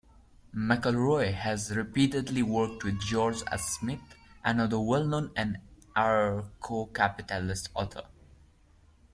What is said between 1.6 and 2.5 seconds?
repeatedly